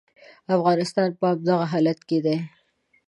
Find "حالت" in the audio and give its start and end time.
1.71-1.99